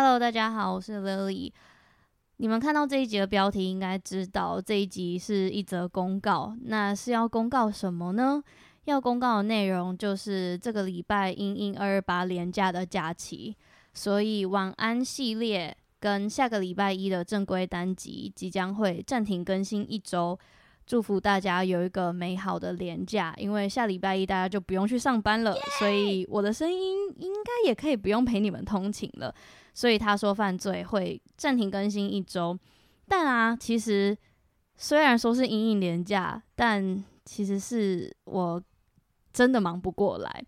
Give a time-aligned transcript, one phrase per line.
[0.00, 1.50] Hello，大家好，我是 Lily。
[2.36, 6.56] 你们看到这一集的标题，应该知道这一集是一则公告。
[6.66, 8.40] 那是要公告什么呢？
[8.84, 13.56] 要公告的内容就是这个礼拜因因二二八连假的假期，
[13.92, 20.38] 所以晚安系列跟下个礼拜一的正规单集即将会暂停更新一周。
[20.88, 25.54] 祝福大家有一个美好的连假，因为下礼拜一大家就不用去上班了!
[25.78, 29.32] 所以我的声音应该也可以不用陪你们通勤了。
[29.74, 32.58] 所以他说犯罪会暂停更新一周，
[33.06, 34.16] 但啊，其实
[34.76, 38.60] 虽然说是隐隐年假，但其实是我
[39.30, 40.42] 真的忙不过来。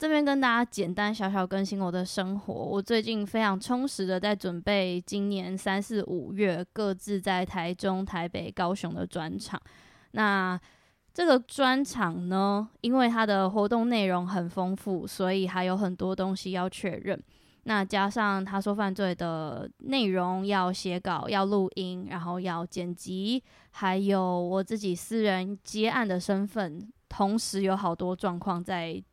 [0.00, 2.54] 这边跟大家简单小小更新我的生活。
[2.54, 9.60] 我最近非常充实的在准备今年三四五月各自在台中、台北、高雄的专场。
[10.12, 10.58] 那
[11.12, 17.22] 这个专场呢，因为它的活动内容很丰富，所以还有很多东西要确认。
[17.64, 29.04] 那加上他说犯罪的内容要写稿、要录音，然后要剪辑，还有我自己私人接案的身份，同时有好多状况在。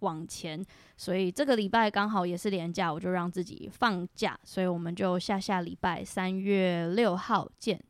[0.00, 0.64] 往前，
[0.96, 7.80] 所以这个礼拜刚好也是连假，我就让自己放假，所以我们就下下礼拜三月六号见。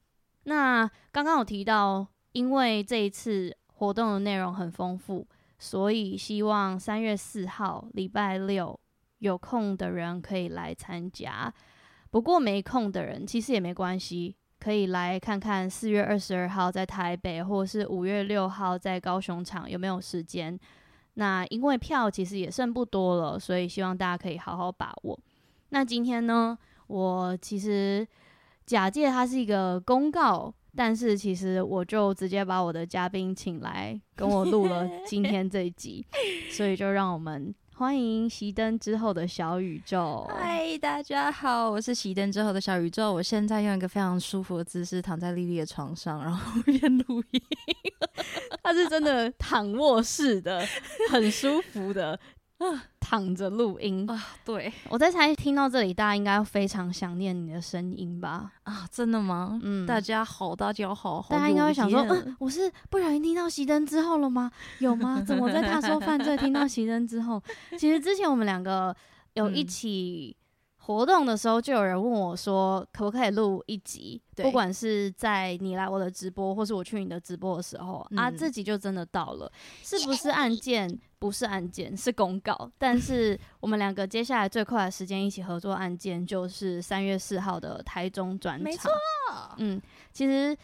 [0.44, 5.26] 那刚刚有提到，因为这一次活动的内容很丰富，
[5.58, 8.78] 所以希望三月四号礼拜六
[9.18, 11.52] 有空的人可以来参加。
[12.10, 20.58] 不过没空的人其实也没关系，可以来看看四月二十二号在台北，或是五月六号在高雄场有没有时间。
[21.14, 25.18] 那因为票其实也剩不多了，所以希望大家可以好好把握。
[25.70, 26.56] 那今天呢，
[26.86, 28.06] 我其实
[28.66, 36.04] 假借它是一个公告，但是其实我就直接把我的嘉宾请来跟我录了 今天这一集，
[36.50, 37.54] 所以就让我们。
[37.76, 40.24] 欢迎熄灯之后的小宇宙。
[40.30, 43.12] 嗨，大家好，我是熄灯之后的小宇宙。
[43.12, 47.42] 我现在用一个非常舒服的姿势躺在丽丽的床上，然后 边录音。
[48.74, 50.66] 他是真的躺卧式的，
[51.10, 52.18] 很舒服的。
[52.98, 58.50] 躺着录音啊，对，我在猜，听到这里，大家应该非常想念你的声音吧？
[58.62, 59.60] 啊，真的吗？
[59.62, 64.50] 嗯，大家好，大家好，好，大家应该会想说，嗯，我是不小心听到熄灯之后了吗？
[64.78, 65.20] 有吗？
[65.26, 67.42] 怎么在他说犯罪听到熄灯之后？
[67.78, 68.96] 其实之前我们两个
[69.34, 70.34] 有一起。
[70.86, 74.20] 活动的时候，就有人问我说：“可不可以录一集？
[74.36, 79.50] 不管是在你来我的直播，或是我去你的直播的时候，嗯、啊，这集就真的到了。
[79.82, 81.00] 是不是案件？
[81.18, 82.70] 不是案件，是公告。
[82.76, 88.62] 但是我们两个接下来最快的时间一起合作案件，就是三月四号的台中专场。
[88.62, 88.90] 没错，
[89.56, 89.80] 嗯，
[90.12, 90.54] 其实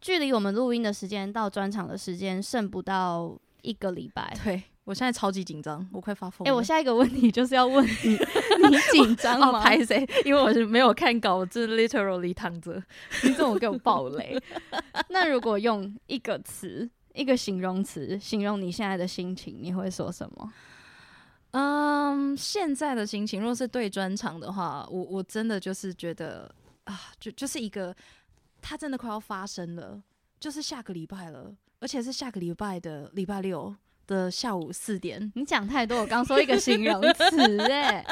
[0.00, 4.34] 距离我们录音的时间到专场的时间，剩不到一个礼拜。
[4.42, 6.50] 对。”我现在超级紧张，我快发疯了。
[6.50, 8.12] 哎、欸，我下一个问题就是要问你，
[8.70, 9.60] 你紧张吗？
[9.60, 10.08] 拍谁、哦？
[10.24, 12.82] 因为我是没有看稿，我是 literally 躺着。
[13.22, 14.42] 你怎么给我爆雷？
[15.10, 20.52] 那如果用一个词，一个形容词形容你现在的心情，你会说什么？
[21.50, 26.50] 嗯，现在的心情，若是对专场的话，我我真的就是觉得
[26.84, 27.94] 啊，就就是一个，
[28.62, 30.02] 它真的快要发生了，
[30.40, 33.76] 就是下个礼拜了，而且是下个礼拜的礼拜六。
[34.08, 38.04] 的下午四点，你讲太多，我刚说一个形容词 哎，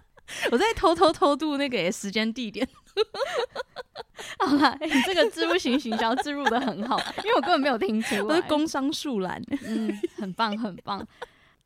[0.52, 2.68] 我在偷偷偷渡那个时间地点。
[4.38, 11.06] 好啦，你这个置入型行销置入的很好，因为我根本没有听出来，我是工商树懒，嗯，很棒很棒。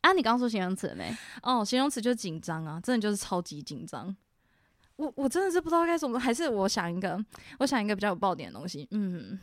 [0.03, 1.15] 啊，你刚刚说形容词没？
[1.43, 4.15] 哦，形容词就是紧张啊，真的就是超级紧张。
[4.97, 7.19] 我我真的是不知道该怎么，还是我想一个，
[7.59, 9.39] 我想一个比较有爆点的东西，嗯。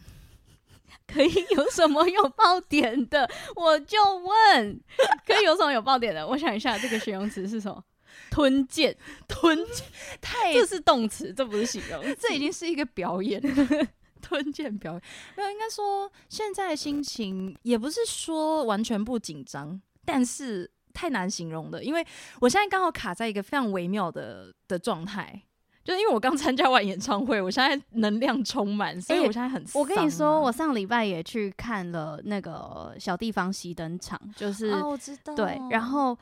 [1.08, 3.30] 可以 有什么有爆点的？
[3.56, 4.80] 我就问，
[5.26, 6.26] 可以有什么有爆点的？
[6.28, 7.84] 我想一下，这个形容词是什么？
[8.32, 8.96] 吞剑，
[9.28, 9.86] 吞剑，
[10.22, 13.42] 太，这是动词，这不是形容， 这已经是一个表演。
[14.22, 15.02] 吞剑表演，
[15.38, 22.04] 没有，应该说现在的心情也不是说完全不紧张，但是太难形容的，因为
[22.42, 25.44] 我现在刚好卡在一个非常微妙的的状态。
[25.86, 29.80] 就是因为我刚参加完演唱会，我现在能量充满，所以我现在很、啊欸。
[29.80, 36.18] 我跟你说，我上礼拜也去看了那个小地方熄灯场，就是、哦、我知道对，然后。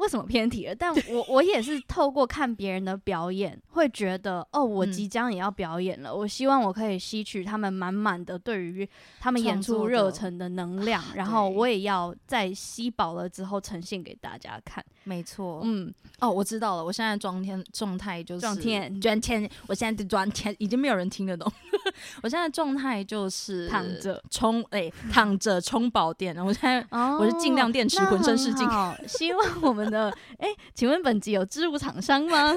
[0.00, 0.74] 为什么偏题了？
[0.74, 6.08] 但我我也是透过看别人的表演，会觉得哦，我即将也要表演了。
[6.08, 8.88] 嗯、我希望我可以吸取他们满满的对于
[9.20, 14.82] 他们演出热忱的能量，然后我也要在吸饱了之后呈现给大家看。
[15.04, 16.84] 没错，嗯，哦，我知道了。
[16.84, 19.50] 我现在状态状态就是状态，状态。
[19.66, 21.50] 我现在的状态已经没有人听得懂。
[22.22, 26.34] 我现在状态就是躺着充，哎、欸，躺着充饱电。
[26.34, 28.66] 然后我现在、哦、我是尽量电池浑身是劲。
[29.06, 29.89] 希望我们。
[29.90, 30.10] 呢？
[30.38, 32.54] 哎、欸，请问本集有置入厂商吗？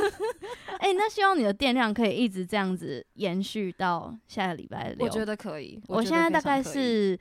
[0.79, 5.05] 哎、欸，那希望你的电量可以一直这样子延续到下个礼拜六。
[5.05, 5.81] 我觉得可以。
[5.87, 7.17] 我现在大概是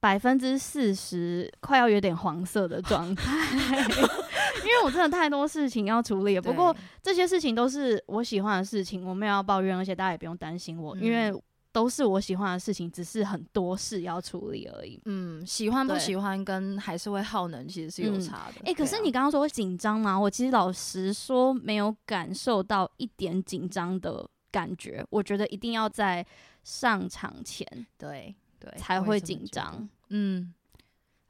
[0.00, 3.32] 百分之四十，快要有点黄色的状态，
[4.64, 6.42] 因为我真的太多事情要处理了。
[6.42, 11.32] 不过这些事情都是我喜欢的事情，我没有要抱怨，而且大家也不用担心我，嗯、因为。
[11.72, 15.00] 都是我喜欢的事情，只是很多事要处理而已。
[15.04, 18.54] 嗯，喜欢不喜欢跟还是会耗能，其实是有差的。
[18.60, 20.18] 哎、嗯欸，可是你刚刚说紧张吗？
[20.18, 25.04] 我其实老实说没有感受到一点紧张的感觉。
[25.10, 26.26] 我觉得一定要在
[26.64, 27.64] 上场前，
[27.96, 29.88] 对对才会紧张。
[30.08, 30.52] 嗯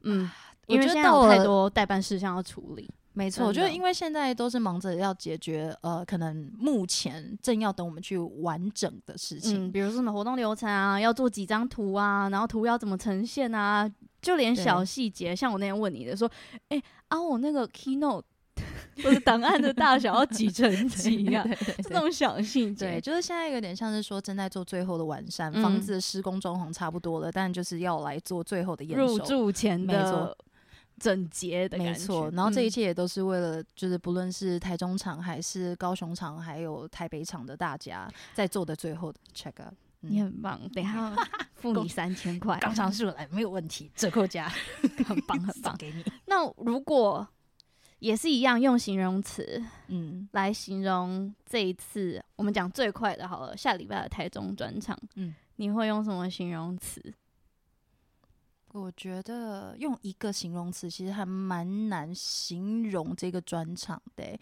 [0.02, 0.30] 嗯，
[0.66, 2.90] 因为现在有太多待办事项要处理。
[3.20, 13.86] 没错，就是因为现在都是忙着要解决呃，可能目前正要等我们去完整的事情，嗯、比如说什么活动流程啊，要做几张图啊，然后图要怎么呈现啊，
[14.22, 16.26] 就连小细节，像我那天问你的说，
[16.68, 18.22] 哎、欸，啊，我那个 keynote
[19.04, 21.46] 或者档案的大小要几成几呀？
[21.82, 30.34] 这种小细节，对， 就是现在有点像是说正在做最后的完善，嗯、房子的施工装潢差不多了，但就是要来做最后的验收，入住前的。
[31.00, 39.74] 整洁的没错，然后这一切也都是为了，就是不论是台中场还是高雄场，还有台北场的大家在做的最后的 check up。
[40.02, 41.14] 嗯、你很棒，等一下
[41.54, 44.48] 付你三千块，刚上市来没有问题，折扣价
[45.06, 46.04] 很 棒很棒， 给你。
[46.26, 47.26] 那如果
[47.98, 57.12] 也是一样用形容词， 嗯，来形容这一次我们讲最快的，好了，下礼拜的台中专场，嗯，你会用什么形容词？
[58.72, 64.38] 我觉得用一个形容词其实还蛮难形容这个专场的。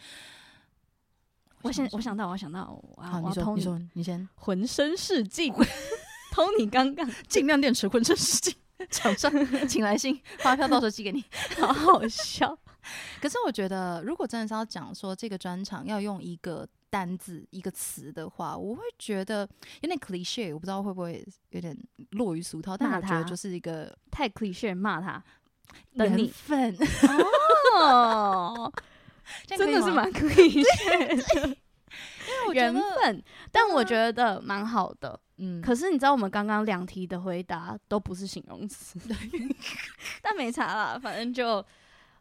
[1.62, 4.28] 我想，我想到，我想到，好，你说，你说，你先。
[4.34, 5.52] 浑身是劲，
[6.32, 8.54] Tony 刚刚 尽量电池浑身是劲，
[8.90, 9.32] 场上
[9.66, 11.24] 请来信，发票到时候寄给你，
[11.58, 12.56] 好好笑。
[13.20, 16.68] 可是我觉得，如果真的是要讲说这个专场要用一个。
[16.90, 19.48] 单字一个词的话，我会觉得
[19.82, 21.76] 有点 cliche，我不知道会不会有点
[22.12, 25.22] 落于俗套，但我觉得就是一个太 cliche，骂他
[25.92, 26.76] 缘分
[27.78, 28.72] 哦，
[29.46, 30.62] 真的是蛮 cliche
[31.46, 31.56] 的
[32.54, 35.18] 缘分，但我觉得蛮好的。
[35.36, 38.98] 嗯，可是你知道我们刚刚两题的回答都不是形容词，
[40.22, 41.64] 但没差啦，反正就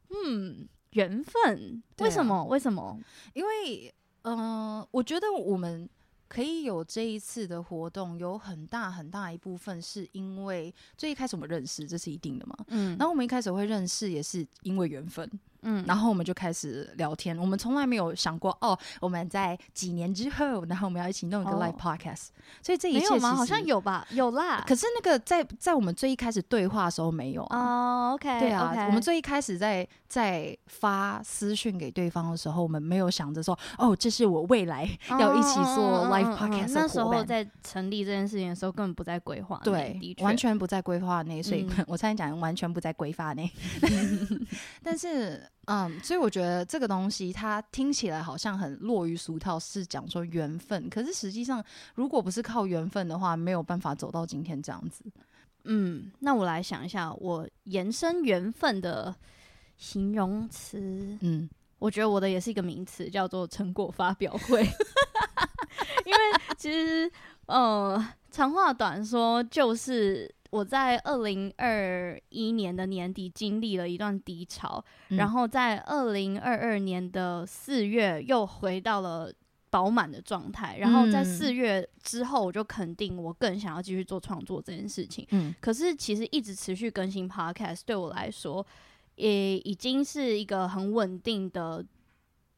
[0.09, 2.35] 嗯缘分，为什么？
[2.35, 2.99] 啊、为什么？
[3.33, 3.93] 因为。
[4.27, 4.37] 嗯、
[4.79, 5.89] 呃，我觉得我们
[6.27, 12.57] 可以有这一次的活动，有很大很大一部分是因为最一开始我们认识，这是一定的嘛。
[12.67, 15.29] 嗯，然后我们一开始会认识，也是因为缘分。
[15.69, 17.37] 嗯，然后我们就开始聊天。
[17.37, 22.27] 我们从来没有想过哦，我们在几年之后，然后我们要一起弄一个 live podcast。
[22.61, 23.35] 所以这一切没有吗？
[23.35, 24.63] 好像有吧，有啦。
[24.65, 28.11] 可是那个在在我们最一开始对话的时候没有哦。
[28.13, 34.89] OK，对啊，我们最一开始在在发私讯给对方的时候，我们没有想着说哦，这是我未来
[35.19, 36.71] 要一起做 live podcast。
[36.73, 41.43] 那时候在成立这件事情的时候，根本不在规划内，对，完全不在规划内。
[41.43, 43.51] 所以 我才讲完全不在规划内。
[44.81, 45.43] 但是。
[45.67, 50.89] 嗯，所以我觉得这个东西它听起来好像很落于俗套，是讲说缘分。
[50.89, 51.61] 可是实际上，
[51.93, 55.03] 如果不是靠缘分的话，没有办法走到今天这样子。
[55.65, 59.13] 嗯，那我来想一下，我延伸缘分的
[59.75, 60.79] 形容词。
[61.19, 61.49] 嗯，
[61.79, 64.63] 我觉得我的也是一个名词，叫做成果发表会。
[66.05, 66.17] 因为
[66.57, 67.11] 其实，
[67.47, 70.33] 呃，长话短说，就是。
[70.49, 79.31] 我在二零二一年的年底经历了一段低潮，嗯、然后在二零二二年的四月又回到了
[79.69, 80.77] 饱满的状态。
[80.77, 85.27] 然后在四月之后，我就肯定我更想要继续做创作这件事情。
[85.31, 88.65] 嗯，可是其实一直持续更新 Podcast 对我来说，
[89.15, 91.85] 也已经是一个很稳定的。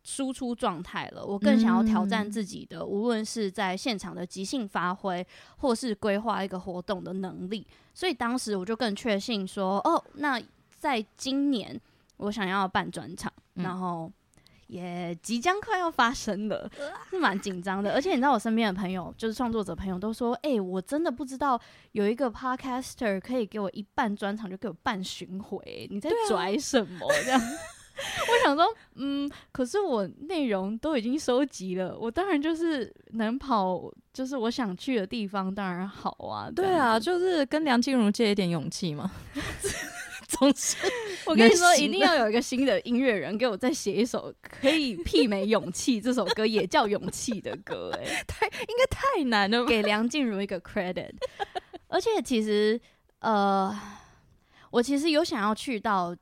[0.09, 5.23] 输出状态了，我更想要挑战自己的，嗯、无论是在现场的即兴发挥，
[5.57, 7.67] 或是规划一个活动的能力。
[7.93, 10.41] 所以当时我就更确信说，哦，那
[10.79, 11.79] 在今年
[12.17, 14.11] 我想要办专场，嗯、然后
[14.65, 16.67] 也即将快要发生了，
[17.11, 17.93] 是蛮紧张的。
[17.93, 21.59] 而且你知道，我身边的朋友，就是创作者朋友，都说，哎、欸，我真的不知道
[21.91, 27.41] 有一个 podcaster 可以给我一半专场就给我半巡回，你在拽什么这样？
[28.31, 28.65] 我想说，
[28.95, 36.49] 嗯，可是我内容都已经收集了，我当然就是能跑，就是我想去的地方，当然好啊。
[36.49, 39.11] 对啊，就是跟梁静茹借一点勇气嘛。
[40.27, 40.77] 总是，
[41.25, 51.11] 我跟你说，一定要有一个新的音乐人给我再写一首可以媲美《勇气》这首歌，也叫《勇气》的歌，哎，太应该太难了，给梁静茹一个 credit。
[51.87, 52.79] 而且其实，
[53.19, 53.75] 呃，
[54.69, 56.15] 我其实有想要去到。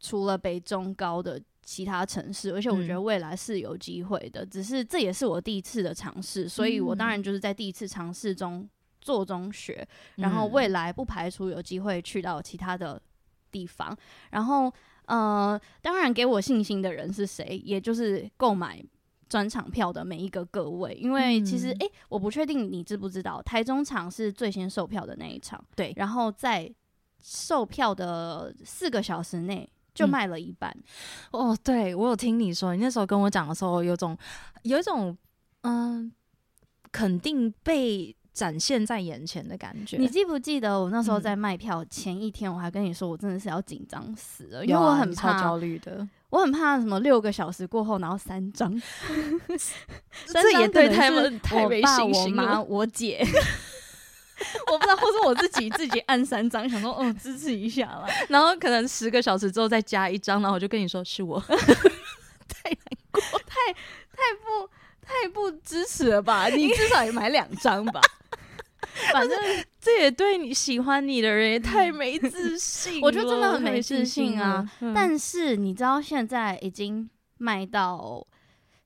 [0.00, 4.44] 除了北中高的其他城市，而且我觉得未来是有机会的。
[4.44, 8.68] 嗯、只是这也是我第一次的尝试，所以我当然就是在第一次尝试中
[9.00, 9.86] 做中学，
[10.16, 13.00] 嗯、然后未来不排除有机会去到其他的
[13.50, 13.96] 地方。
[14.30, 14.72] 然后，
[15.06, 17.60] 呃，当然给我信心的人是谁？
[17.64, 18.82] 也就是购买
[19.28, 26.72] 专场票的每一个各位，因为其实，诶、嗯欸，我不确定你知不知道，台中场是最先售票的那一场，对，然后在
[27.22, 30.70] 售票的四个小时内就卖了一半。
[31.32, 34.16] 嗯、哦，对，我有听你说，你那时候跟我讲的时候，有种
[34.62, 35.16] 有一种
[35.62, 36.12] 嗯、呃，
[36.92, 39.96] 肯定被展现在眼前的感觉。
[39.96, 46.06] 你记不记得我那时候在卖票前一天，我还跟你说，我真的是要紧张死了，因为我很怕焦虑的。
[46.30, 48.70] 我很怕什么六个小时过后，然后三张，
[50.26, 52.42] 这也对他们太没信心了。
[52.42, 53.24] 我爸、我妈、我姐，
[54.70, 58.06] 我不知道，或者我自己自己按三张，想说哦支持一下啦。
[58.28, 61.40] 然后可能十个小时之后再加一张，然后我就跟你说是我，
[62.48, 62.78] 太难
[63.10, 64.68] 过，太太不
[65.02, 66.48] 太不支持了吧？
[66.48, 68.00] 你至少也买两张吧。
[69.12, 69.38] 反正
[69.80, 74.68] 这也对你喜欢你的人也太没自信，我觉得真的很没自信啊。
[74.80, 77.08] 嗯、但是你知道现在已经
[77.38, 78.26] 卖到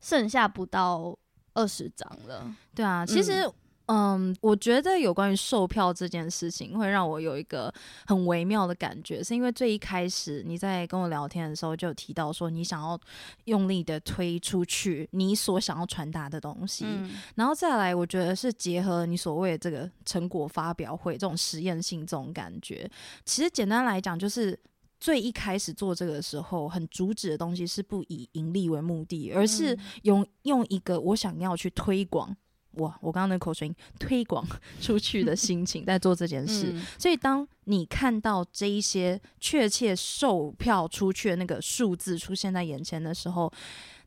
[0.00, 1.16] 剩下不到
[1.54, 3.50] 二十张了，对啊，其实、
[3.86, 4.02] 嗯。
[4.12, 7.72] 嗯，我觉得有关于售票这件事情，会让我有一个
[8.06, 12.98] 很微妙的感觉，是因为最一开始你在跟我聊天的时候就有提到说，你想要
[13.44, 22.90] 用力的推出去你所想要传达的东西，嗯、然后再来，我觉得是结合你所谓的这个成果发表会这种实验性这种感觉。
[23.24, 24.58] 其实简单来讲，就是
[25.00, 32.36] 最一开始做这个的时候，很主旨的东西是不以盈利为目的，而是用用一个我想要去推广。
[32.74, 32.96] 哇！
[33.00, 34.46] 我刚刚那口水音推广
[34.80, 43.52] 出去的心情在做这件事，嗯、所以当你看到这一些确切售票出去的那个数字出现在眼前的时候，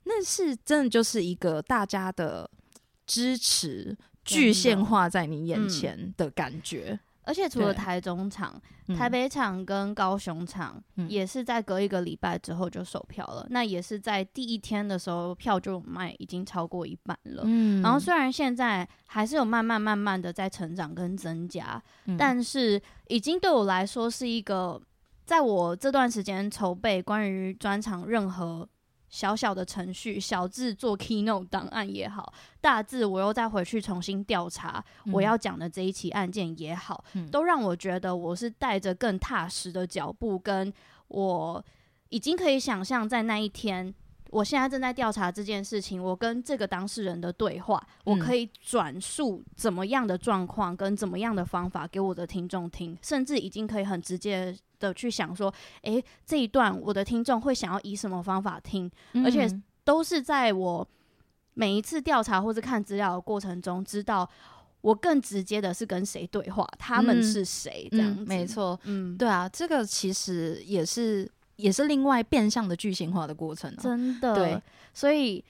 [0.03, 2.49] 那是真的就是一个大家的
[3.05, 6.99] 支持具现化在你眼前的感觉。
[7.25, 8.61] 而且除了台中场、
[8.97, 13.41] 台北场跟高雄场，嗯、也是在隔一个礼拜之后就售票了。
[13.43, 17.43] 嗯、那也是在第一天的时候，票就卖已经超过一半了。
[17.45, 24.81] 嗯、然后虽然现在还是有慢慢慢慢的在成长跟增加，嗯、但是已经对我来说是一个，
[25.25, 28.67] 在我这段时间筹备关于专场任何。
[29.15, 40.71] 小小的程序，小至做 keynote 档案也好，大至我又再回去重新调查我要讲的这一起案件也好，嗯、都让我觉得我是带着更踏实的脚步，跟
[41.07, 41.63] 我
[42.09, 43.95] 已经可以想象在那一天，
[44.31, 54.53] 我现在正在调查这件事情，我跟这个当事人的对话，嗯、我可以转述怎么样的状况跟怎么样的方法给我的听众听，甚至已经可以很直接
[54.87, 59.49] 的去想说，诶，这一段我的听众会想要以什么方法听，嗯、而且
[59.83, 60.87] 都是在我
[61.53, 64.29] 每一次调查或是看资料的过程中，知道
[64.81, 74.19] 我更直接的是跟谁对话，他们是谁，这样子、嗯嗯、没错，嗯，对啊，这个其实也是也是另外变相的巨型化的过程、啊，真。
[74.19, 74.61] 的，对，
[74.93, 75.43] 所以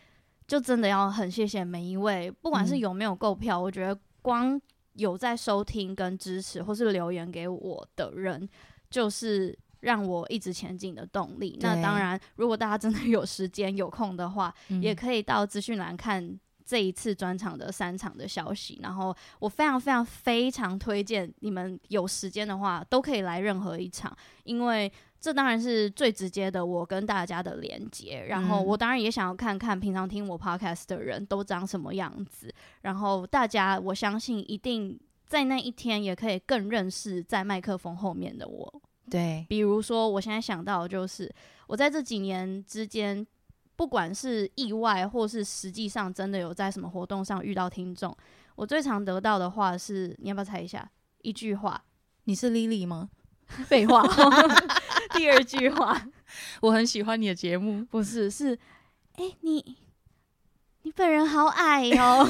[0.47, 4.59] 就真的要很谢谢每一位，不管是有没有购票，嗯、我觉得光
[4.93, 8.47] 有在收听跟支持或是留言给我的人。
[8.95, 11.57] 就是让我一直前进的动力。
[11.59, 18.79] 那当然，如果大家真的有时间有空的话，嗯、也可以到资讯栏看这一次专场的三场的消息。
[18.81, 28.25] 然后，我非常非常非常推荐你们有时间的话，都可以来任何一场，因为这当然是最直接的我跟大家的连接。
[28.29, 32.49] 然后，我当然也想要看看平常听我 podcast 的人都长什么样子。
[32.83, 34.97] 然后，大家我相信一定
[35.35, 38.81] 在那一天也可以更认识在麦克风后面的我。
[39.11, 41.29] 对，比如说，我现在想到的就是，
[41.67, 43.27] 我在这几年之间，
[43.75, 48.15] 不管是意外或是实际上真的有在什么活动上遇到听众，
[48.55, 50.89] 我最常得到的话是，你要不要猜一下？
[51.21, 51.83] 一句话，
[52.23, 53.09] 你是 Lily 吗？
[53.67, 54.07] 废话。
[55.15, 56.01] 第二句话，
[56.63, 57.83] 我很喜欢你的节目。
[57.83, 58.57] 不是，是，
[59.15, 59.75] 哎、欸，你，
[60.83, 62.25] 你本人好矮哦。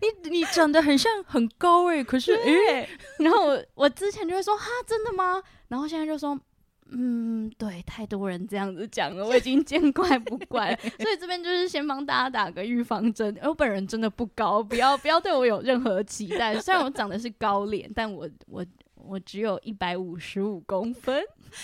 [0.00, 2.88] 你你长得很像很高诶、欸，可是诶，对
[3.18, 5.42] 然后我我之前就会说哈，真的吗？
[5.68, 6.38] 然后现在就说，
[6.90, 10.78] 嗯，对，太多人这样子讲了，我已经见怪不怪了。
[10.98, 16.58] 所以这边就是先帮大家打个预防针，我本人真的不高，不要不要对我有任何期待。
[16.60, 18.64] 虽然我长得是高脸，但我我
[19.10, 21.20] 我只有一百五十五公分。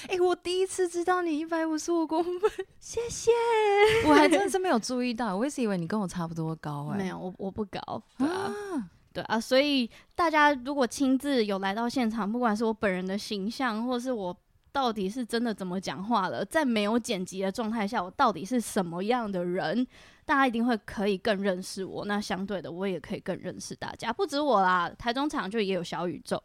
[0.09, 2.51] 哎、欸，我第一次知道你一百五十五公分，
[2.81, 3.31] 谢谢。
[4.09, 7.05] 我还真的是没有 注意到，我一直以为你跟我差不多高哎、欸。
[7.05, 9.39] 没有，我我不高，对啊，啊对啊。
[9.39, 14.37] 所以大家如果亲自有来到现场，不管是我本人的形象，或是我
[14.77, 19.87] 到底是真的怎么讲话了，在没有剪辑的状态下，我到底是什么样的人，
[20.27, 22.05] 大家一定会可以更认识我。
[22.05, 24.13] 那相对的，我也可以更认识大家。
[24.13, 26.43] 不止我啦，台中场就也有小宇宙。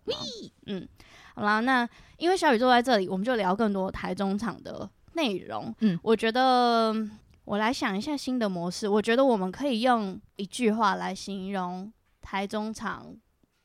[0.68, 0.88] 嗯，
[1.36, 1.86] 好啦，那
[2.20, 5.76] 因为小宇宙在这里，我们就聊更多台中场的内容。
[5.82, 6.96] 嗯，我觉得
[7.44, 13.14] 我来想一下新的模式，我觉得我们可以用一句话来形容台中场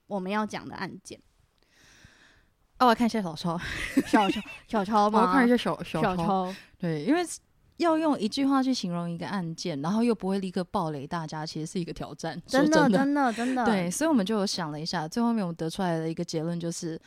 [0.08, 1.20] 我们要讲的案件。
[2.78, 3.59] 哦，我看一下小抄，
[4.06, 5.23] 小抄，小抄吗？
[5.23, 6.16] 我看一下小小抄。
[6.16, 7.23] 小抄对，因为
[7.78, 12.40] 要用一句话去形容一个案件，然后又不会立刻暴雷大家，其实是一个挑战。
[12.47, 13.64] 真的，真的，真的，真的。
[13.64, 17.00] 对，所以我们就有想了一下，最后面我们得出来的一个结论就是，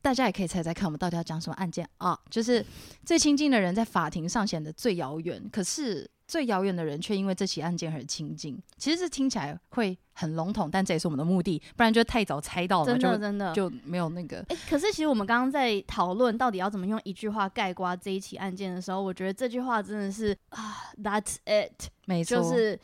[0.00, 2.18] 大家也可以猜猜看，我们到底要讲什么案件啊？
[2.30, 2.64] 就是
[3.04, 6.08] 最亲近的人在法庭上显得最遥远，可是。
[6.30, 14.36] 最遥远的人却因为这起案件而亲近，其实这听起来会很笼统，但这也是我们的目的，不然就太早猜到了，真的真的就没有那个。
[14.48, 22.78] 哎、欸，可是其实我们刚刚在讨论到底要怎么用一句话概括这一起案件的时候，我觉得这句话真的是啊，That's it，没错，就是。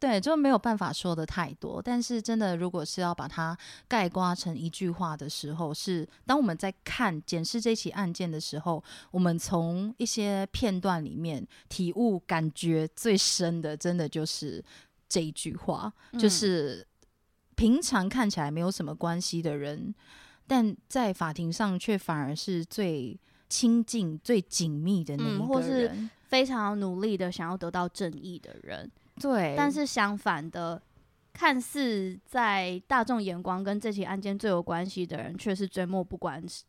[0.00, 1.82] 对，就没有办法说的太多。
[1.82, 3.56] 但是真的，如果是要把它
[3.88, 14.64] 概括成一句话的时候，是当我们在看检视这起案件的时候，我们从一些片段里面体悟、感觉最深的，真的就是
[15.08, 16.86] 这一句话，嗯、就是
[17.56, 19.92] 平常看起来没有什么关系的人，
[20.46, 28.88] 但在法庭上却反而是最亲近、最紧密的那一个人，嗯、或是非常努力的想要得到正义的人。
[29.18, 30.80] 对，但是相反的，
[31.32, 36.64] 看似在大众眼光跟这起案件最有关系的人，却是最漠不关心，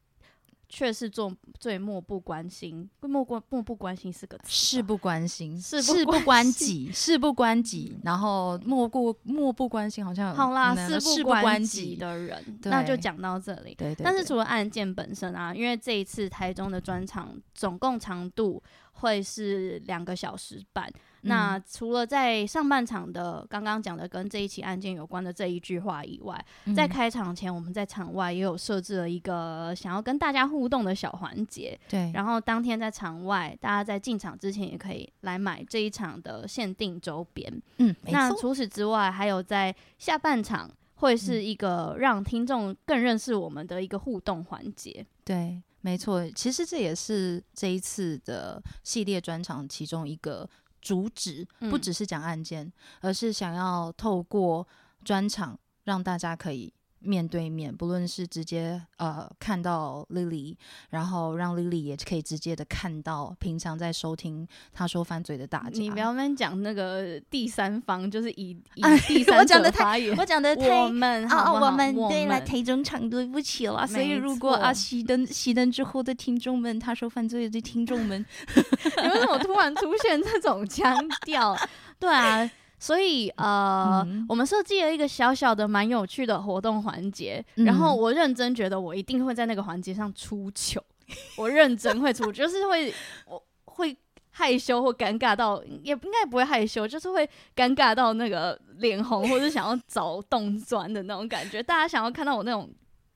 [0.67, 13.73] 却是做最漠不关心，漠关漠不关心四个字，事不关心，事不关己，事不关己， 然后漠不漠不关心，好像好啦，事不关己的人，那就讲到这里。
[13.75, 18.61] 对，但是除了案件本身啊，因为这一次台中的专场总共长度
[18.93, 20.87] 会是两个小时半。
[21.21, 31.77] 那除了在上半场的刚刚讲的跟这一起案件有关的这一句话以外，嗯、在开场前我们在场外也有设置了一个想要跟大家互动的小环节。
[31.89, 37.61] 对，然后当天在场外，大家在进场之前也可以来买这一场的限定周边。
[37.77, 45.05] 嗯，那除此之外，还有在下半场会是一个让听众更认识我们的一个互动环节。
[45.25, 50.49] 对，没错，其实这也是这一次的系列专场其中一个。
[50.81, 54.67] 主旨不只是讲案件，嗯、而是想要透过
[55.03, 60.55] 专场让大家可以面对面，不论是直接呃看到 Lily，
[60.89, 65.69] 然后让 Lily 也可以直接的看到平常在收听他说犯罪的大家。
[65.71, 70.15] 你不要乱讲那个第三方，就是以 以第三者发言。
[70.17, 73.87] 我讲的太，我们啊，我们对了，台中场对不起了。
[73.87, 81.55] 所以如果啊熄灯熄灯之后的听众们，他说犯罪的听众们， 你为什么突然出现这种腔调？
[81.99, 82.49] 对啊。
[82.79, 87.43] 所以，呃，嗯、我们设计了一个小小的、蛮有趣的活动环节。
[87.57, 90.81] 嗯、然后，我认真觉得我一定会在那个环节上出糗。
[91.35, 92.93] 我认真会出，就是会，
[93.25, 93.95] 我会
[94.31, 101.61] 害羞或尴尬到，也应该不会害羞，就是会尴尬到那个脸红，或者想要找洞钻的那种感觉。
[101.61, 102.69] 大家想要看到我那种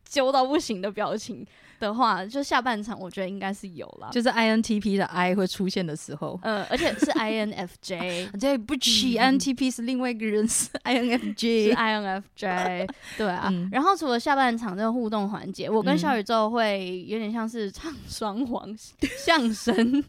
[0.03, 1.45] 揪到不行的表情。
[1.83, 13.49] 的话，就下半场我觉得应该是有了，就是 INTP 的 I 会出现的时候，嗯，而且是 INFJ， 对不起，INTP 是另外一个人，是 INFJ，是 INFJ，对啊。
[13.51, 18.73] 嗯、然后除了下半场这个互动环节，我跟小宇宙会有点像是唱双簧
[19.17, 20.03] 相声，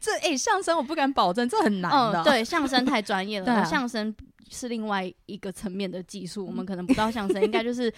[0.00, 4.14] 这哎、欸、相声我不敢保证，这很难的，嗯、对，相声太专业了，相声
[4.50, 7.92] 是另外一个层面的技术，我们可能不知道相声，应该就是。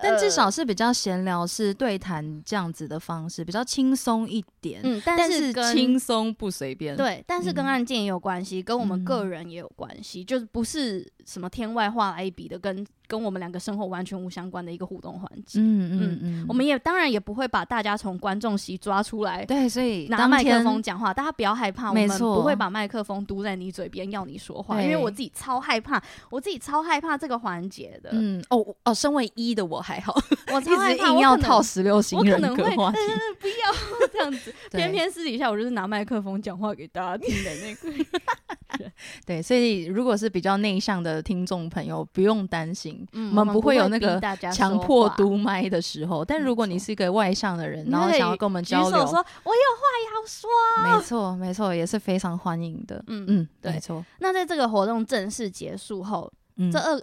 [0.00, 4.80] 但至少是比较闲聊，是对谈这样子的方式，比较轻松一点。
[4.84, 6.96] 嗯，但是轻松不随便。
[6.96, 12.86] 对，但是跟案件也有关系，嗯、跟我们个人也有关系，嗯、就是不是什么天外话来一笔的跟。
[13.08, 30.14] 跟我们两个生活完全无相关的一个互动环节，嗯嗯嗯，我们也当然也不会把大家从观众席抓出来，对，所以拿麦克风讲话，大家不要害怕，我们不会把麦克风堵在你嘴边要你说话，因为我自己超害怕，我自己超害怕这个环节的，嗯哦哦，身为一的我还好，
[30.52, 32.98] 我 超害怕，硬要套十六型人格话题，
[33.40, 38.87] 不要这样子， 偏偏私底下我就是拿麦克风讲话给大家听的那个。
[39.24, 44.20] 对，所以如果是比较内向的听众朋友，不用担心，嗯、我们不会有那个
[44.52, 46.24] 强迫读麦的时候。
[46.24, 50.48] 但如果你是一个外向的人，然后想要跟我们交流，说我有话要说，
[50.82, 53.02] 没错，没错，也是非常欢迎的。
[53.06, 54.04] 嗯嗯，对没错。
[54.18, 57.00] 那在这个活动正式结束后，嗯、这二，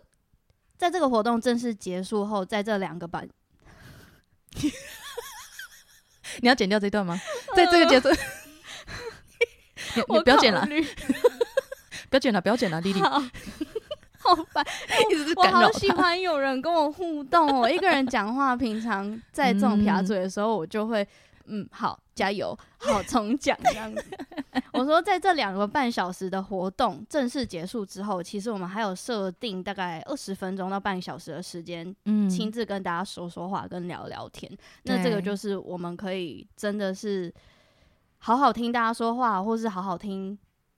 [0.77, 3.27] 在这个活动正式结束后，在这两个版。
[6.41, 7.19] 你要剪掉这段吗？
[7.55, 8.10] 在这个节奏，
[10.10, 10.67] 你不要剪了，
[12.10, 13.00] 不要剪了，不要剪了，丽丽。
[13.02, 14.65] 好 烦，
[15.38, 17.70] 我好喜欢有人跟我互动哦。
[17.70, 21.08] 一个人讲话，平常在这种撇嘴的时候，我就会
[21.46, 24.04] 嗯，好，加油，好，重讲这样子。
[24.74, 34.52] 我说，在这两个半小时的活动正式结束之后，其实我们还有设定大概二十分钟到半小时的时间，嗯，亲自跟大家说说话，跟聊聊天。
[34.86, 37.32] 那这个就是我们可以真的是
[38.18, 40.36] 好好听大家说话，或是好好听。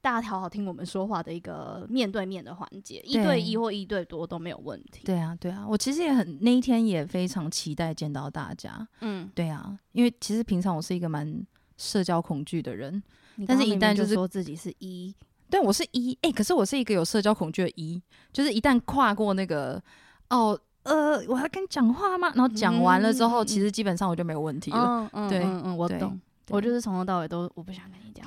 [0.07, 5.01] 大家好好听我们说话的一个面对面的环节，一对一或一对多都没有问题。
[5.03, 8.87] 对啊，对啊，我其实也很那一天也非常期待见到大家。
[9.01, 13.03] 嗯，对啊，因为其实平常我是一个蛮社交恐惧的人，
[13.45, 15.13] 但是一旦就是说自己是一，
[15.49, 19.83] 对，我是一，哎、欸，可是我是一个有社交恐惧的一，就是一旦跨过那个
[20.29, 22.31] 哦，呃，我要跟你讲话吗？
[22.33, 25.09] 然后讲完了之后、嗯，其实基本上我就没有问题了。
[25.11, 26.17] 嗯对，嗯嗯，我懂。
[26.49, 28.25] 我就是从头到尾都我不想跟你讲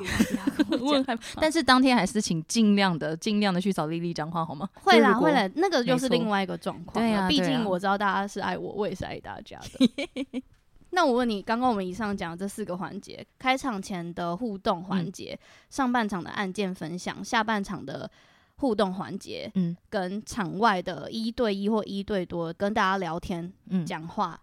[1.05, 4.69] 话， 但是当天还是请尽量的尽量的去找丽丽讲话好吗？
[4.75, 6.95] 会啦会啦，那个又是另外一个状况。
[7.05, 10.43] 对啊，毕竟我知道大家是爱我，我也是爱大家的。
[10.93, 18.11] 那我问你，刚刚我们以上讲的这四个环节：开场前的互动环节、嗯，上半场的案件分享，下半场的
[18.57, 24.39] 互动环节，嗯，跟场外的一对一或一对多跟大家聊天、嗯，讲话。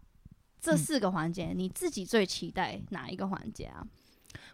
[0.67, 3.87] 这四个环节、嗯，你自己最期待哪一个环节啊？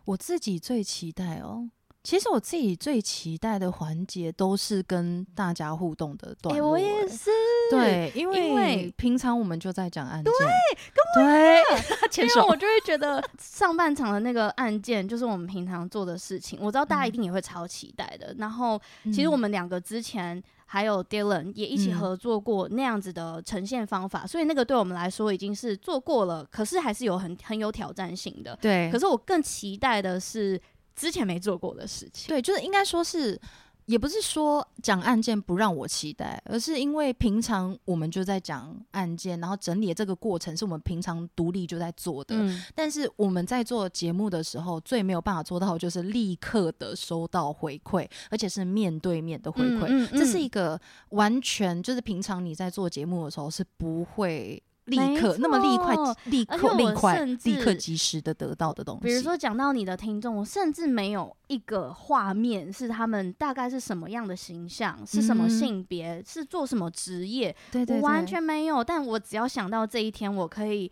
[0.05, 1.71] 我自己最期待哦。
[2.03, 6.71] 其实我自己最期待的环节都是跟大家互动的段落。
[6.71, 7.31] 我也是。
[7.71, 10.31] 对，因为，因为平常我们就在讲案件。
[10.33, 10.47] 对，
[10.93, 11.63] 跟我一样。
[12.17, 16.59] 因为我就会觉得上半场的那个案件就是我们平常做的事情。
[16.61, 18.33] 我知道大家一定也会超期待的。
[18.33, 20.43] 嗯、然后，其实我们两个之前。
[20.65, 28.57] 还有 Dylan 也一起合作过那样子的呈现方法，嗯，所以那个对我们来说已经是做过了，可是还是有很很有挑战性的。
[28.59, 30.59] 对，可是我更期待的是
[30.95, 32.27] 之前没做过的事情。
[32.27, 33.39] 对，就是应该说是。
[33.85, 42.33] 也不是说讲案件不让我期待，而是因为平常我们就在讲案件，然后整理的这个过程是我们平常独立就在做的。
[42.33, 42.63] 嗯。
[42.73, 49.87] 但是我们在做节目的时候，最没有办法做到就是立刻的收到回馈，而且是面对面的回馈。
[49.87, 50.17] 嗯嗯嗯。
[50.17, 50.79] 这是一个
[51.09, 54.63] 完全就是平常你在做节目的时候是不会。
[54.85, 59.03] 立刻那么立快，立刻立快，立刻及时的得到的东西。
[59.03, 68.83] 比如说讲到你的听众，我甚至没有一个画面是他们大概是什么样的形象，嗯、是什么性别，是做什么职业，对对对，我完全没有。
[68.83, 70.91] 但我只要想到这一天，我可以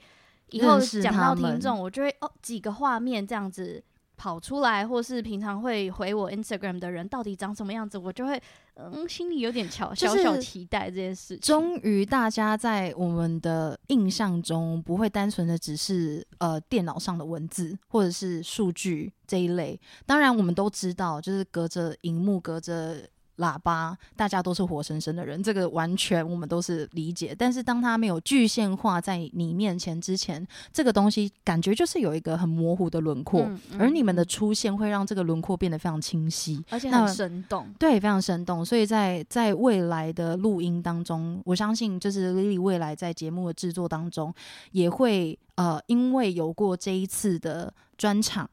[0.51, 3.83] 以后讲到听众，我就会哦几个画面这样子。
[4.17, 8.39] 跑出来，或是平常会回我 Instagram 的人，到底长什么样子，我就会
[8.75, 11.39] 嗯，心里有点小小小期待这件事情。
[11.41, 19.79] 终于，大家在我们的印象中，不会单纯的只是呃电脑上的文字或者是数据这一类。
[20.05, 22.97] 当然，我们都知道，就是隔着荧幕，隔着。
[23.41, 27.35] 喇叭，大家都是活生生的人，这个完全我们都是理解。
[27.37, 37.67] 但是当他没有具现化在你面前之前，这个东西感觉就是有一个很模糊的轮廓，嗯嗯，而你们的出现会让这个轮廓变得非常清晰，而且很生动。
[37.77, 38.63] 对，非常生动。
[38.63, 44.33] 所以在在未来的录音当中，我相信就是 Lily 未来在节目的制作当中，
[44.71, 48.49] 也会呃，因为有过这一次的专场，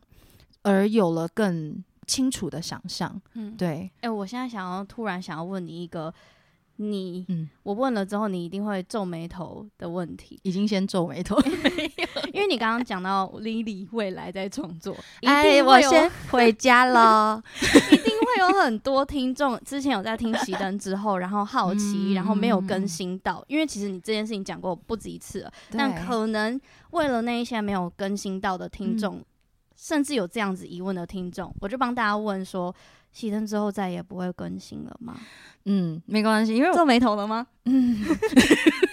[0.62, 1.84] 而有了更。
[2.08, 6.12] 清楚的想象，嗯，对，哎、欸，我现在想要突然想要问你一个，
[6.76, 11.38] 你，嗯，我问了之后，你一定会皱眉头的问题，已经先皱眉头，
[12.32, 17.42] 因为你刚刚讲到 Lily 未来在创作，哎，我先回家了，
[17.92, 26.58] 一定会有很多听众之前有在听熄灯之后，然后好奇，然后没有更新到，嗯、因为其实你这件事情讲过不止一次了，但可能
[26.90, 29.16] 为了那一些没有更新到的听众。
[29.16, 29.24] 嗯
[29.78, 32.74] 甚至有这样子疑问的听众，我就帮大家问说：
[33.14, 35.16] 熄灯之后再也不会更新了吗？
[35.66, 37.46] 嗯，没关系，因为皱眉头了吗？
[37.64, 38.04] 嗯。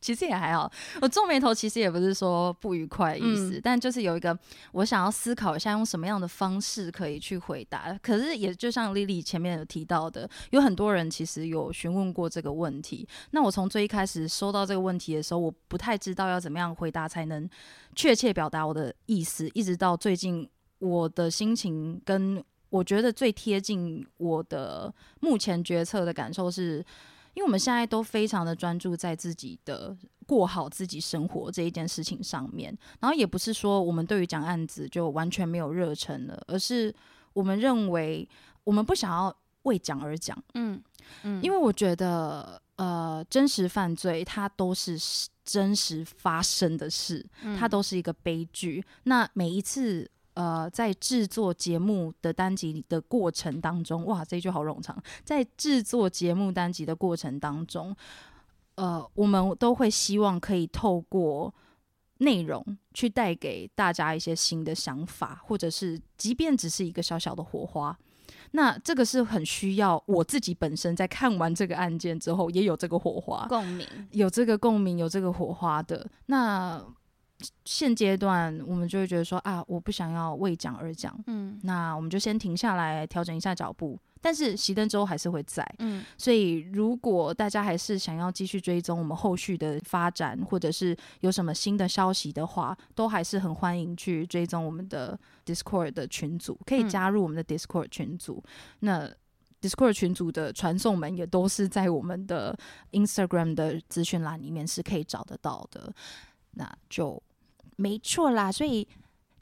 [0.00, 0.70] 其实也还好，
[1.02, 4.36] 我皱眉头其实也不是说不愉快的意思，嗯，但就是有一个
[4.72, 7.98] 我想要思考一下用什么样的方式可以去回答。
[8.02, 13.06] 可是也就像 Lily 前面有提到的，有很多人其实有询问过这个问题。
[13.32, 17.48] 那我从最一开始收到这个问题的时候，我不太知道要怎么样回答才能
[17.94, 19.48] 确切表达我的意思。
[19.52, 26.82] 一直到最近，我的心情跟我觉得最贴近我的目前决策的感受是。
[27.34, 36.94] 因为我们现在都非常的专注在自己的过好自己生活这一件事情上面，然后也不是说我们对于讲案子就完全没有热忱了，而是
[37.32, 38.28] 我们认为
[38.64, 40.82] 我们不想要为讲而讲，嗯
[41.22, 44.98] 嗯，因为我觉得呃真实犯罪它都是
[45.44, 47.24] 真实发生的事，
[47.58, 48.84] 它都是一个悲剧。
[48.86, 50.10] 嗯、那每一次。
[50.34, 54.96] 呃，在制作节目的单集的过程当中，哇，这一句好冗长。
[55.24, 57.94] 在制作节目单集的过程当中，
[58.76, 61.52] 呃，我们都会希望可以透过
[62.18, 62.64] 内容
[62.94, 67.98] 去带给大家一些新的想法，或者是即便只是一个小小的火花。
[68.52, 76.82] 那这个是很需要我自己本身在看完这个案件之后，也有这个火花共鸣，有这个共鸣，有这个火花的那。
[77.64, 83.98] 现阶段，我们就会觉得说啊，我不想要为讲而讲，嗯，那我们就先停下来，调整一下脚步。
[84.22, 98.44] 但是熄灯之后还是会在，嗯，所以如果大家还是想要继续追踪我们后续的发展，或者是有什么新的消息的话，都还是很欢迎去追踪我们的 Discord 的群组，可以加入我们的 Discord 群组。
[98.44, 99.10] 嗯、那
[99.66, 102.54] Discord 群组的传送门也都是在我们的
[102.92, 105.90] Instagram 的资讯栏里面是可以找得到的。
[106.50, 107.22] 那就。
[107.80, 108.86] 没错啦，所以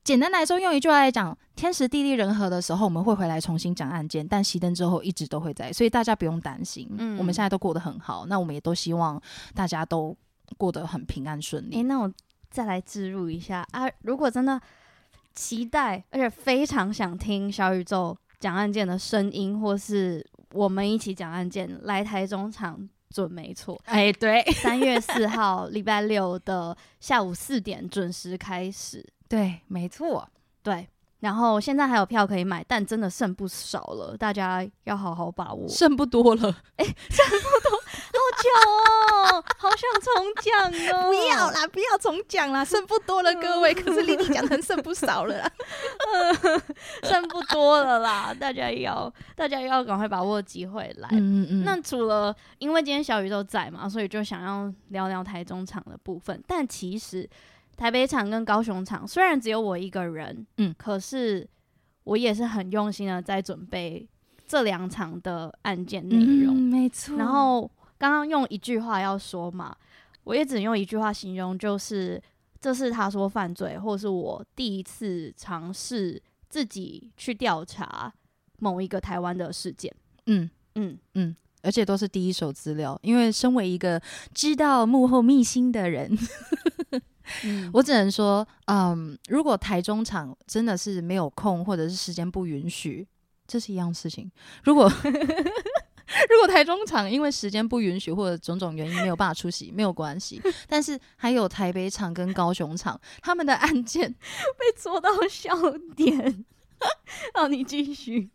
[0.04, 4.26] 简单来说，用一句话来讲，天时地利人和的时候，我们会回来重新讲案件。
[4.26, 6.88] 但熄灯之后，一直都会在，所以大家不用担心。
[6.96, 9.20] 嗯，我们现在都过得很好，那我们也都希望
[9.54, 10.16] 大家都
[10.56, 11.74] 过得很平安顺利。
[11.74, 12.10] 诶、欸，那我
[12.48, 14.60] 再来置入一下啊，如果真的
[15.34, 22.88] 期待，而且非常想听小宇宙讲案件的声音，或是我们一起讲案件，来台中场。
[23.10, 30.28] 准没错，哎，对，三月四 号礼拜六的下午四点准时开始，对，没错，
[30.62, 30.88] 对。
[31.20, 35.66] 然后现在还有票可以买，但真的剩不少了，大家要好好把握。
[35.68, 37.87] 剩不多了，哎，剩不多，好
[38.42, 38.48] 久
[39.34, 41.06] 哦，好想重讲哦。
[41.10, 43.74] 不要啦，不要重讲啦，剩不多了，各位。
[43.74, 45.52] 可是丽丽讲的剩不少了啦，
[47.04, 51.08] 剩不多了啦，大家要，大家要赶快把握机会来。
[51.12, 51.64] 嗯嗯。
[51.64, 57.28] 那除了因为今天小宇宙在嘛，所以就想要聊聊台中场的部分，但其实。
[57.76, 61.48] 台北场跟高雄场虽然只有我一个人，嗯，可是
[62.02, 64.04] 我也是很用心的在准备
[64.48, 67.16] 这两场的案件内容，嗯，没错。
[67.16, 69.76] 然后刚刚用一句话要说嘛，
[70.24, 72.22] 我也只能用一句话形容，就是
[72.60, 78.12] 这是他说犯罪，或是我第一次尝试自己去调查
[78.58, 79.94] 某一个台湾的事件，
[80.26, 84.00] 嗯嗯嗯，而且都是第一手资料，因为身为一个
[84.32, 86.16] 知道幕后秘辛的人。
[87.44, 93.06] 嗯、我只能说，嗯，如果台中场真的是没有空，或者是时间不允许，
[93.46, 94.32] 这是一样事情。
[94.64, 94.90] 如果
[96.30, 100.40] 如果台中场因为时间不允许或者种种原因没有办法出席，没有关系。
[100.66, 104.10] 但是还有台北场跟高雄场，他们的案件
[104.58, 105.54] 被做到笑
[105.94, 106.44] 点。
[107.34, 108.30] 好，你继续。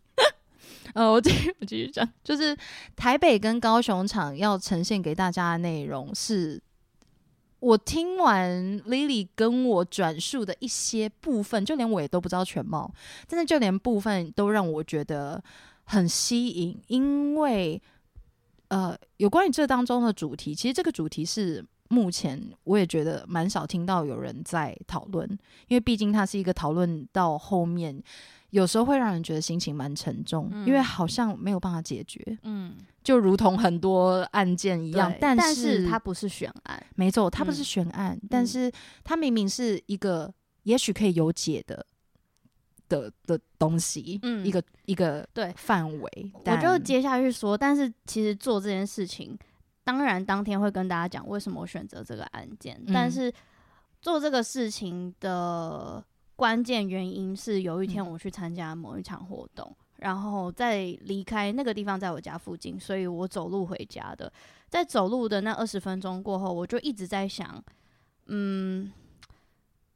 [0.94, 2.56] 呃，我继续我继续讲，就是
[2.94, 6.62] 台北跟高雄场要呈现给大家的内容是。
[7.60, 12.92] 我听完 Lily 跟我转述的一些部分，就连我也都不知道全貌，
[13.26, 15.42] 但是就连部分都让我觉得
[15.84, 17.80] 很吸引，因为
[18.68, 25.28] 呃，有关于这当中的主题，其实这个主题是目前我也觉得蛮少听到有人在讨论，
[25.68, 28.02] 因为毕竟它是一个讨论到后面。
[28.50, 38.70] 有时候会让人觉得心情蛮沉重，嗯，因为好像没有办法解决，嗯，就如同很多案件一样，但是，它不是悬案，没错，它不是悬案，嗯，但是
[39.02, 41.84] 它明明是一个也许可以有解的
[43.02, 49.38] 的的东西，嗯，一个一个对范围，我就接下去说，但是其实做这件事情，
[49.82, 53.32] 当然当天会跟大家讲为什么我选择这个案件，嗯，但是
[54.00, 56.04] 做这个事情的。
[56.36, 64.32] 关键原因是有一天我去参加某一场活动，嗯、然后在离开那个地方，在我家附近，所以我走路回家的。
[64.68, 67.62] 在走路的那二十分钟过后，我就一直在想，
[68.26, 68.90] 嗯，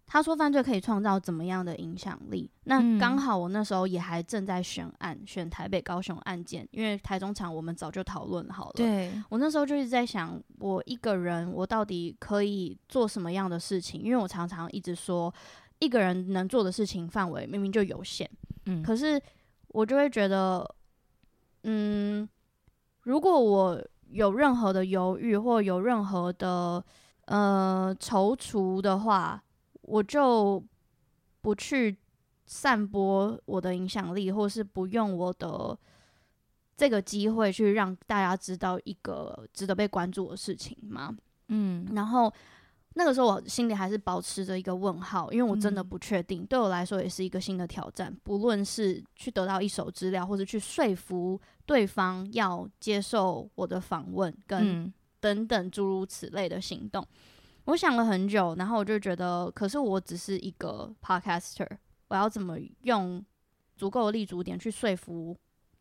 [0.09, 2.51] 他说犯罪可以创造怎么样的影响力？
[2.64, 8.73] 那刚好我那时候也还正在选案，选台北、高雄案件，因为台中场我们早就讨论好了。
[8.75, 14.03] 对，我那时候就一直在想，我一个人我到底可以做什么样的事情？
[14.03, 15.33] 因为我常常一直说。
[15.81, 18.29] 一个人能做的事情范围明明就有限，
[18.66, 19.23] 嗯，可是
[19.68, 20.68] 我就会觉得，
[21.62, 22.29] 嗯，
[23.05, 26.85] 如果我有任何的犹豫或有任何的
[27.27, 29.40] 呃踌躇的话，
[29.88, 30.62] 我就
[31.40, 31.96] 不去
[32.46, 35.79] 散播我的影响力，或是不用我的
[36.77, 41.16] 这个机会去让大家知道一个值得被关注的事情吗？
[41.48, 42.33] 嗯，然后。
[42.94, 48.12] 那个时候我心里还是保持着一个问号，因为我真的不确定，嗯，对我来说也是一个新的挑战。
[48.24, 57.38] 不论是去得到一手资料，或者去说服对方要接受我的访问，跟等等诸如此类的行动，嗯，
[57.68, 61.68] 我想了很久，然后我就觉得，可是我只是一个 podcaster，
[62.09, 63.22] 我要怎么用
[63.76, 65.37] 足够的立足点去说服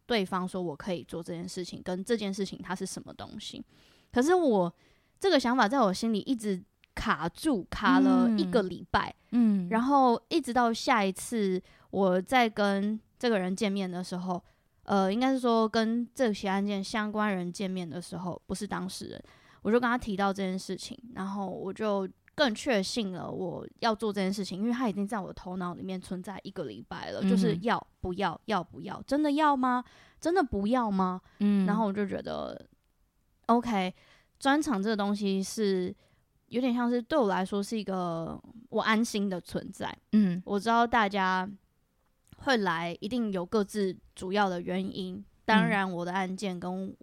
[0.06, 3.64] 对方，说我可以做这件事情，跟这件事情它是什么东西？
[4.12, 4.74] 可是我
[5.18, 6.62] 这个想法在我心里一直
[6.94, 14.44] 卡住，卡了一个礼拜，嗯，然后一直到下一次我再跟这个人见面的时候，
[14.84, 19.24] 呃，应该是说跟这起案件相关人见面的时候，不是当事人。
[19.68, 29.84] 我就跟他提到这件事情，然后我就更确信了我要做这件事情，因为他已经在我的头脑里面存在一个礼拜了，嗯、就是要不要，要不要，真的要吗？
[30.22, 31.20] 真的不要吗？
[31.40, 32.66] 嗯，然后我就觉得
[33.48, 33.94] ，OK，
[34.40, 35.94] 专场这个东西是
[36.48, 39.94] 有点像是对我来说是一个我安心的存在。
[40.14, 41.46] 嗯，我知道大家
[42.38, 45.22] 会来，一定有各自主要的原因。
[45.44, 46.96] 当然，我的案件跟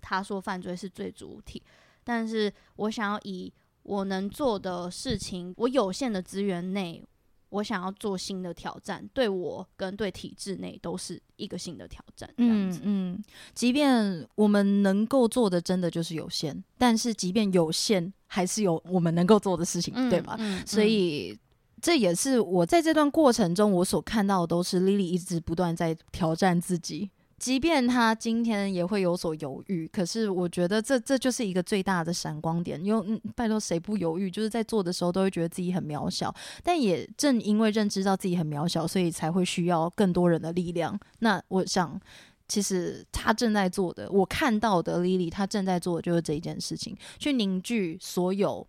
[0.00, 1.60] 他说犯罪是最主体。
[2.04, 7.02] 但是我想要以我能做的事情，我有限的资源内，
[7.50, 12.28] 我想要做新的挑战，对我跟对体制内都是一个新的挑战。
[12.36, 20.36] 这样子，嗯，嗯，即便我们能够做的真的就是有限，但是即便有限，还是有我们能够做的事情，嗯、对吧？
[20.38, 21.38] 嗯，所以
[21.80, 27.10] 这也是我在这段过程中，我所看到的都是 Lily 一直不断在挑战自己。
[27.44, 32.82] 即便他今天也会有所犹豫，可是我觉得这这就是一个最大的闪光点。
[32.82, 34.30] 因为、嗯、拜托谁不犹豫？
[34.30, 40.98] 就是在做的时候都会觉得自己很渺小，但也正因为认知到自己很渺小，所以才会需要更多人的力量。
[41.18, 42.00] 那我想，
[42.48, 48.66] 其实他正在做的，我看到的 Lily，他正在做的就是这一件事情，去凝聚所有。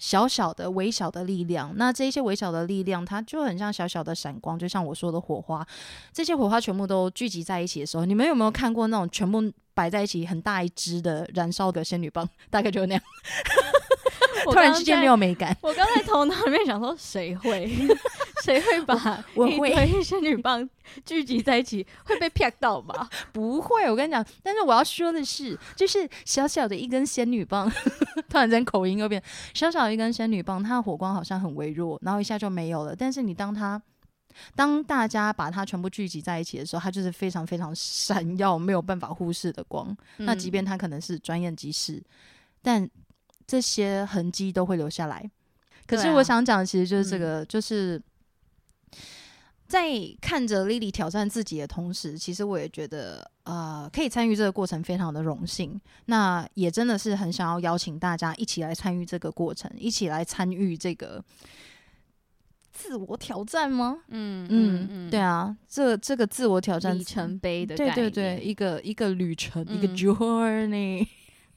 [0.00, 5.64] 小小的、微小的力量，那这些微小的力量，它就很像小小的闪光，就像我说的火花。
[6.12, 9.40] 这些火花全部都聚集在一起的时候，你们有没有看过那种全部
[9.74, 12.26] 摆在一起很大一只的燃烧的仙女棒？
[12.48, 13.02] 大概就是那样。
[14.44, 15.56] 突然之间没有美感。
[15.62, 17.70] 我刚才头脑里面想说，谁会？
[18.42, 18.94] 谁会把
[19.36, 20.66] 一堆仙女棒
[21.04, 21.86] 聚集在一起？
[22.04, 23.08] 会被骗到吧？
[23.32, 24.24] 不会，我跟你讲。
[24.42, 27.70] 但是我要说的是，就是小小的一根仙女棒，
[28.30, 32.96] 突然间口音又变小小的一根仙女棒，它的火光好像很微弱，然后一下就没有了。
[32.96, 33.80] 但是你当它，
[34.56, 39.94] 当大家把它全部聚集在一起的时候，它就是非常非常闪耀，没有办法忽视的光。
[40.16, 42.02] 嗯、那即便它可能是转眼即逝，
[42.62, 42.88] 但
[43.50, 45.28] 这些痕迹都会留下来。
[45.86, 48.00] 可是我想讲的其实就是这个，啊嗯、就是。
[49.70, 49.88] 在
[50.20, 55.80] 看着 Lily 挑战自己的同时，其实我也觉得，呃，可以参与这个过程非常的荣幸。
[56.06, 61.24] 那也真的是很想要邀请大家一起来参与这个过程，一起来参与这个
[62.72, 63.98] 自我挑战吗？
[64.08, 71.06] 嗯嗯嗯，对啊，这这个自我挑战里程碑的概念，对对对，一个一个旅程，嗯、一个 journey。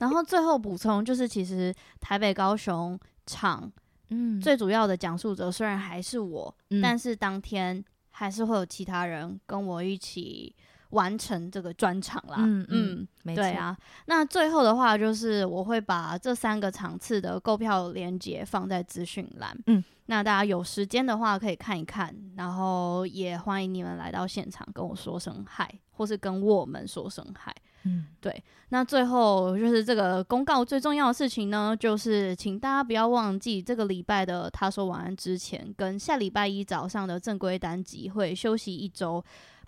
[0.03, 3.71] 然后最后补充就是，其实台北高雄场，
[4.09, 7.83] 嗯，最主要的讲述者虽然还是我，嗯、但是当天。
[8.15, 10.55] 还是会有其他人跟我一起
[10.91, 12.35] 完成这个专场啦。
[12.37, 13.75] 嗯嗯，嗯对啊。
[14.05, 19.57] 那最后的话，就是我会把这三个场次的购票链接放在资讯栏。
[19.65, 27.51] 嗯，那大家有时间的话可以看一看，然后也欢迎你们来到现场跟我说声嗨，或是跟我们说声嗨。
[27.85, 28.43] 嗯，对。
[28.69, 39.23] 那最后就是这个公告最重要的事情呢，就是请大家不要忘记这个礼拜的他说晚安之前，跟下礼拜一早上的正规单集会休息一周。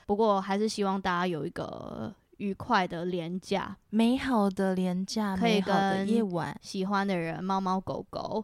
[0.08, 8.44] 不过还是希望大家有一个愉快的连假，美好的连假，可以跟夜晚喜欢的人、猫猫狗狗，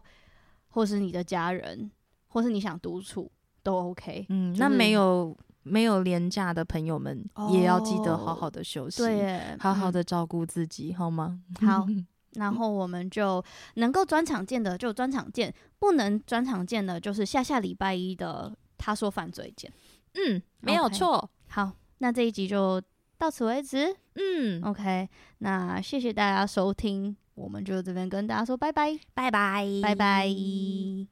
[0.68, 1.90] 或是你的家人，
[2.28, 3.30] 或是你想独处
[3.62, 4.26] 都 OK。
[4.28, 5.36] 嗯，就是、那没有。
[5.62, 11.40] 没有连假的朋友们也要记得好好的休息，哦、对，好好的照顾自己，嗯、好吗？
[11.60, 11.86] 好，
[12.34, 13.44] 然后我们就
[13.74, 19.72] 能够专场见的就专场见，不能专场见的，就是下下礼拜一的他说犯罪见。
[20.14, 21.30] 嗯，没有错。
[21.48, 22.80] Okay, 好，那这一集就
[23.18, 23.94] 到此为止。
[24.14, 31.11] 嗯，OK，那谢谢大家收听，我们就这边跟大家说拜拜，拜拜，拜拜。